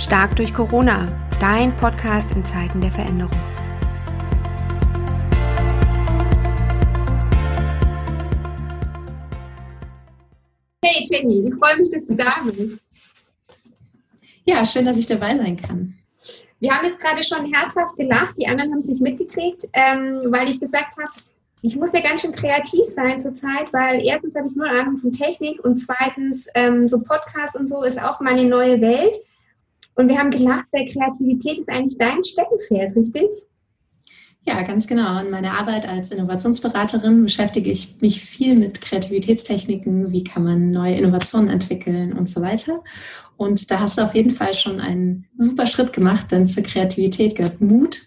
Stark 0.00 0.34
durch 0.34 0.54
Corona, 0.54 1.06
dein 1.40 1.76
Podcast 1.76 2.32
in 2.32 2.42
Zeiten 2.42 2.80
der 2.80 2.90
Veränderung. 2.90 3.38
Hey 10.82 11.04
Jenny, 11.06 11.46
ich 11.46 11.54
freue 11.54 11.76
mich, 11.76 11.90
dass 11.90 12.06
du 12.06 12.14
da 12.14 12.30
bist. 12.46 12.78
Ja, 14.46 14.64
schön, 14.64 14.86
dass 14.86 14.96
ich 14.96 15.04
dabei 15.04 15.36
sein 15.36 15.58
kann. 15.58 15.94
Wir 16.60 16.70
haben 16.72 16.86
jetzt 16.86 17.02
gerade 17.02 17.22
schon 17.22 17.52
herzhaft 17.52 17.94
gelacht, 17.98 18.36
die 18.40 18.48
anderen 18.48 18.72
haben 18.72 18.78
es 18.78 18.88
nicht 18.88 19.02
mitgekriegt, 19.02 19.66
ähm, 19.74 20.32
weil 20.32 20.48
ich 20.48 20.58
gesagt 20.58 20.94
habe, 20.96 21.12
ich 21.60 21.76
muss 21.76 21.92
ja 21.92 22.00
ganz 22.00 22.22
schön 22.22 22.32
kreativ 22.32 22.86
sein 22.86 23.20
zurzeit, 23.20 23.70
weil 23.72 24.00
erstens 24.06 24.34
habe 24.34 24.46
ich 24.46 24.56
nur 24.56 24.66
Ahnung 24.66 24.96
von 24.96 25.12
Technik 25.12 25.62
und 25.62 25.76
zweitens 25.76 26.46
ähm, 26.54 26.88
so 26.88 27.00
Podcast 27.00 27.54
und 27.56 27.68
so 27.68 27.82
ist 27.82 28.02
auch 28.02 28.18
meine 28.20 28.46
neue 28.46 28.80
Welt. 28.80 29.14
Und 29.94 30.08
wir 30.08 30.18
haben 30.18 30.30
gelacht, 30.30 30.66
weil 30.72 30.86
Kreativität 30.86 31.58
ist 31.58 31.68
eigentlich 31.68 31.98
dein 31.98 32.22
Steckenpferd, 32.22 32.96
richtig? 32.96 33.30
Ja, 34.46 34.62
ganz 34.62 34.86
genau. 34.86 35.20
In 35.20 35.30
meiner 35.30 35.58
Arbeit 35.58 35.86
als 35.86 36.10
Innovationsberaterin 36.10 37.22
beschäftige 37.22 37.70
ich 37.70 38.00
mich 38.00 38.22
viel 38.22 38.56
mit 38.56 38.80
Kreativitätstechniken, 38.80 40.12
wie 40.12 40.24
kann 40.24 40.44
man 40.44 40.70
neue 40.70 40.94
Innovationen 40.96 41.50
entwickeln 41.50 42.14
und 42.14 42.28
so 42.28 42.40
weiter. 42.40 42.82
Und 43.36 43.70
da 43.70 43.80
hast 43.80 43.98
du 43.98 44.02
auf 44.02 44.14
jeden 44.14 44.30
Fall 44.30 44.54
schon 44.54 44.80
einen 44.80 45.26
super 45.36 45.66
Schritt 45.66 45.92
gemacht, 45.92 46.32
denn 46.32 46.46
zur 46.46 46.62
Kreativität 46.62 47.36
gehört 47.36 47.60
Mut. 47.60 48.00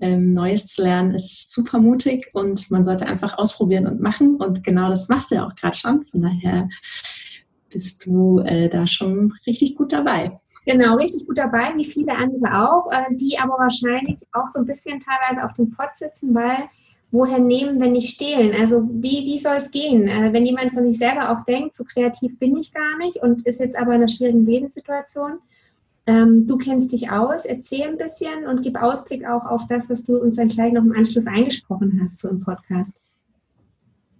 Ähm, 0.00 0.32
Neues 0.32 0.66
zu 0.66 0.82
lernen 0.82 1.14
ist 1.14 1.50
super 1.50 1.78
mutig 1.78 2.30
und 2.32 2.70
man 2.70 2.84
sollte 2.84 3.06
einfach 3.06 3.36
ausprobieren 3.36 3.86
und 3.86 4.00
machen. 4.00 4.36
Und 4.36 4.62
genau 4.64 4.88
das 4.88 5.08
machst 5.08 5.30
du 5.30 5.34
ja 5.34 5.46
auch 5.46 5.54
gerade 5.56 5.76
schon. 5.76 6.04
Von 6.06 6.22
daher 6.22 6.68
bist 7.68 8.06
du 8.06 8.38
äh, 8.38 8.68
da 8.68 8.86
schon 8.86 9.34
richtig 9.46 9.74
gut 9.74 9.92
dabei. 9.92 10.40
Genau, 10.66 10.96
richtig 10.96 11.26
gut 11.26 11.38
dabei, 11.38 11.72
wie 11.76 11.84
viele 11.84 12.14
andere 12.14 12.52
auch, 12.52 12.92
äh, 12.92 13.14
die 13.14 13.38
aber 13.38 13.54
wahrscheinlich 13.58 14.20
auch 14.32 14.48
so 14.48 14.60
ein 14.60 14.66
bisschen 14.66 15.00
teilweise 15.00 15.44
auf 15.44 15.54
dem 15.54 15.70
Pott 15.70 15.96
sitzen, 15.96 16.34
weil 16.34 16.68
woher 17.12 17.40
nehmen, 17.40 17.80
wenn 17.80 17.92
nicht 17.92 18.14
stehlen? 18.14 18.54
Also 18.60 18.88
wie, 18.92 19.24
wie 19.24 19.38
soll 19.38 19.56
es 19.56 19.70
gehen? 19.70 20.06
Äh, 20.06 20.32
wenn 20.32 20.46
jemand 20.46 20.72
von 20.72 20.84
sich 20.84 20.98
selber 20.98 21.30
auch 21.30 21.44
denkt, 21.44 21.74
so 21.74 21.84
kreativ 21.84 22.38
bin 22.38 22.56
ich 22.56 22.72
gar 22.72 22.98
nicht 22.98 23.16
und 23.22 23.46
ist 23.46 23.60
jetzt 23.60 23.76
aber 23.76 23.90
in 23.92 24.02
einer 24.02 24.08
schwierigen 24.08 24.44
Lebenssituation, 24.44 25.38
ähm, 26.06 26.46
du 26.46 26.56
kennst 26.56 26.92
dich 26.92 27.10
aus, 27.10 27.44
erzähl 27.44 27.88
ein 27.88 27.96
bisschen 27.96 28.46
und 28.46 28.62
gib 28.62 28.80
Ausblick 28.80 29.26
auch 29.26 29.44
auf 29.46 29.66
das, 29.68 29.90
was 29.90 30.04
du 30.04 30.16
uns 30.18 30.36
dann 30.36 30.48
gleich 30.48 30.72
noch 30.72 30.82
im 30.82 30.92
Anschluss 30.92 31.26
eingesprochen 31.26 32.00
hast 32.02 32.20
so 32.20 32.28
im 32.28 32.40
Podcast. 32.40 32.92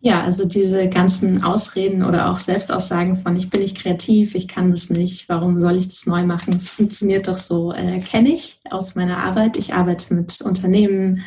Ja, 0.00 0.22
also 0.22 0.44
diese 0.44 0.88
ganzen 0.88 1.42
Ausreden 1.42 2.04
oder 2.04 2.30
auch 2.30 2.38
Selbstaussagen 2.38 3.16
von 3.16 3.36
ich 3.36 3.50
bin 3.50 3.62
nicht 3.62 3.76
kreativ, 3.76 4.36
ich 4.36 4.46
kann 4.46 4.70
das 4.70 4.90
nicht, 4.90 5.28
warum 5.28 5.58
soll 5.58 5.76
ich 5.76 5.88
das 5.88 6.06
neu 6.06 6.24
machen? 6.24 6.54
Es 6.54 6.68
funktioniert 6.68 7.26
doch 7.26 7.36
so, 7.36 7.72
äh, 7.72 7.98
kenne 7.98 8.28
ich 8.32 8.60
aus 8.70 8.94
meiner 8.94 9.18
Arbeit. 9.18 9.56
Ich 9.56 9.74
arbeite 9.74 10.14
mit 10.14 10.40
Unternehmen, 10.40 11.24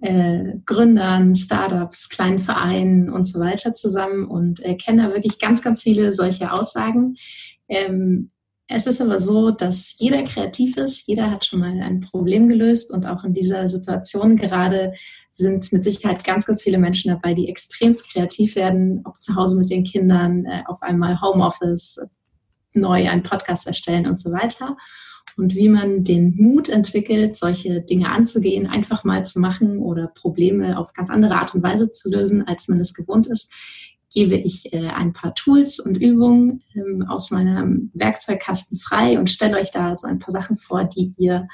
äh, 0.00 0.58
Gründern, 0.64 1.34
Startups, 1.34 2.08
kleinen 2.08 2.38
Vereinen 2.38 3.10
und 3.10 3.24
so 3.24 3.40
weiter 3.40 3.74
zusammen 3.74 4.26
und 4.26 4.64
äh, 4.64 4.76
kenne 4.76 5.08
da 5.08 5.14
wirklich 5.14 5.40
ganz, 5.40 5.60
ganz 5.60 5.82
viele 5.82 6.14
solche 6.14 6.52
Aussagen. 6.52 7.16
Ähm, 7.68 8.28
es 8.66 8.86
ist 8.86 9.00
aber 9.00 9.20
so, 9.20 9.50
dass 9.50 9.94
jeder 9.98 10.22
kreativ 10.22 10.76
ist, 10.76 11.06
jeder 11.06 11.30
hat 11.30 11.44
schon 11.44 11.60
mal 11.60 11.80
ein 11.80 12.00
Problem 12.00 12.48
gelöst 12.48 12.92
und 12.92 13.06
auch 13.06 13.24
in 13.24 13.34
dieser 13.34 13.68
Situation 13.68 14.36
gerade 14.36 14.94
sind 15.30 15.72
mit 15.72 15.84
Sicherheit 15.84 16.24
ganz, 16.24 16.46
ganz 16.46 16.62
viele 16.62 16.78
Menschen 16.78 17.10
dabei, 17.10 17.34
die 17.34 17.48
extremst 17.48 18.10
kreativ 18.10 18.56
werden, 18.56 19.02
ob 19.04 19.20
zu 19.20 19.34
Hause 19.34 19.58
mit 19.58 19.68
den 19.68 19.84
Kindern, 19.84 20.46
äh, 20.46 20.62
auf 20.66 20.82
einmal 20.82 21.20
Homeoffice, 21.20 22.00
neu 22.72 23.08
einen 23.08 23.22
Podcast 23.22 23.66
erstellen 23.66 24.06
und 24.06 24.18
so 24.18 24.32
weiter. 24.32 24.76
Und 25.36 25.54
wie 25.54 25.68
man 25.68 26.04
den 26.04 26.34
Mut 26.36 26.68
entwickelt, 26.68 27.36
solche 27.36 27.80
Dinge 27.80 28.10
anzugehen, 28.10 28.68
einfach 28.68 29.04
mal 29.04 29.24
zu 29.24 29.40
machen 29.40 29.78
oder 29.78 30.06
Probleme 30.06 30.78
auf 30.78 30.92
ganz 30.92 31.10
andere 31.10 31.34
Art 31.34 31.54
und 31.54 31.62
Weise 31.62 31.90
zu 31.90 32.10
lösen, 32.10 32.46
als 32.46 32.68
man 32.68 32.78
es 32.78 32.94
gewohnt 32.94 33.26
ist, 33.26 33.52
gebe 34.14 34.36
ich 34.36 34.72
äh, 34.72 34.88
ein 34.88 35.12
paar 35.12 35.34
Tools 35.34 35.80
und 35.80 35.96
Übungen 35.96 36.62
ähm, 36.74 37.04
aus 37.08 37.30
meinem 37.30 37.90
Werkzeugkasten 37.94 38.78
frei 38.78 39.18
und 39.18 39.28
stelle 39.28 39.58
euch 39.58 39.70
da 39.70 39.96
so 39.96 40.06
ein 40.06 40.18
paar 40.18 40.32
Sachen 40.32 40.56
vor, 40.56 40.84
die 40.84 41.12
ihr 41.18 41.48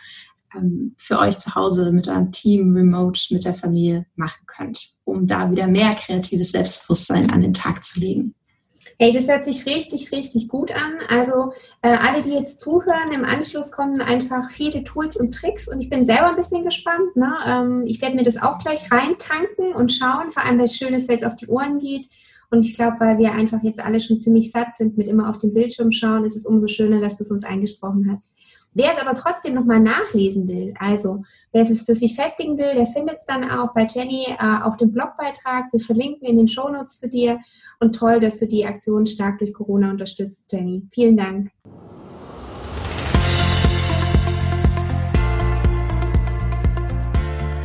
ähm, 0.55 0.95
für 0.97 1.19
euch 1.19 1.39
zu 1.39 1.55
Hause 1.55 1.91
mit 1.91 2.07
eurem 2.07 2.31
Team, 2.33 2.73
remote, 2.75 3.21
mit 3.31 3.45
der 3.45 3.55
Familie 3.55 4.07
machen 4.15 4.47
könnt, 4.47 4.91
um 5.05 5.27
da 5.27 5.51
wieder 5.51 5.67
mehr 5.67 5.95
kreatives 5.95 6.53
Selbstbewusstsein 6.53 7.31
an 7.31 7.41
den 7.41 7.55
Tag 7.55 7.83
zu 7.85 7.99
legen. 7.99 8.35
Hey, 8.99 9.15
das 9.15 9.29
hört 9.29 9.45
sich 9.45 9.65
richtig, 9.65 10.13
richtig 10.13 10.49
gut 10.49 10.73
an. 10.73 10.99
Also 11.09 11.53
äh, 11.81 11.89
alle, 11.89 12.21
die 12.21 12.35
jetzt 12.35 12.61
zuhören, 12.61 13.13
im 13.15 13.25
Anschluss 13.25 13.73
kommen 13.73 14.03
einfach 14.03 14.51
viele 14.51 14.85
Tools 14.85 15.17
und 15.17 15.33
Tricks 15.33 15.69
und 15.69 15.81
ich 15.81 15.89
bin 15.89 16.05
selber 16.05 16.29
ein 16.29 16.37
bisschen 16.37 16.65
gespannt. 16.65 17.17
Ne? 17.17 17.33
Ähm, 17.47 17.83
ich 17.87 18.03
werde 18.03 18.17
mir 18.17 18.25
das 18.25 18.43
auch 18.43 18.59
gleich 18.59 18.93
reintanken 18.93 19.73
und 19.73 19.91
schauen, 19.91 20.29
vor 20.29 20.45
allem, 20.45 20.59
weil 20.59 20.67
es 20.67 20.77
schön 20.77 20.93
ist, 20.93 21.09
wenn 21.09 21.17
es 21.17 21.25
auf 21.25 21.37
die 21.37 21.47
Ohren 21.47 21.79
geht 21.79 22.07
und 22.51 22.65
ich 22.65 22.75
glaube, 22.75 22.99
weil 22.99 23.19
wir 23.19 23.33
einfach 23.33 23.63
jetzt 23.63 23.81
alle 23.85 24.01
schon 24.01 24.19
ziemlich 24.19 24.51
satt 24.51 24.75
sind 24.75 24.99
mit 24.99 25.07
immer 25.07 25.31
auf 25.31 25.39
den 25.39 25.55
Bildschirm 25.55 25.93
schauen, 25.93 26.25
ist 26.25 26.37
es 26.37 26.47
umso 26.47 26.67
schöner, 26.67 27.01
dass 27.01 27.19
du 27.19 27.25
es 27.25 27.31
uns 27.31 27.45
eingesprochen 27.45 28.09
hast. 28.11 28.25
Wer 28.73 28.91
es 28.93 29.05
aber 29.05 29.15
trotzdem 29.15 29.55
nochmal 29.55 29.81
nachlesen 29.81 30.47
will, 30.47 30.75
also 30.79 31.23
wer 31.53 31.63
es 31.63 31.83
für 31.83 31.95
sich 31.95 32.15
festigen 32.15 32.57
will, 32.57 32.75
der 32.75 32.87
findet 32.87 33.17
es 33.17 33.25
dann 33.25 33.51
auch 33.51 33.73
bei 33.73 33.85
Jenny 33.85 34.27
äh, 34.29 34.63
auf 34.63 34.77
dem 34.77 34.93
Blogbeitrag. 34.93 35.73
Wir 35.73 35.81
verlinken 35.81 36.27
in 36.27 36.37
den 36.37 36.49
Shownotes 36.49 37.01
zu 37.01 37.11
dir. 37.11 37.39
Und 37.83 37.97
toll, 37.97 38.21
dass 38.21 38.39
du 38.39 38.47
die 38.47 38.67
Aktion 38.67 39.07
stark 39.07 39.39
durch 39.39 39.55
Corona 39.55 39.91
unterstützt, 39.91 40.53
Jenny. 40.53 40.87
Vielen 40.93 41.17
Dank. 41.17 41.51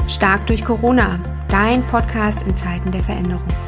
Stark 0.07 0.47
durch 0.47 0.63
Corona, 0.63 1.19
dein 1.50 1.85
Podcast 1.88 2.44
in 2.47 2.56
Zeiten 2.56 2.91
der 2.91 3.03
Veränderung. 3.03 3.65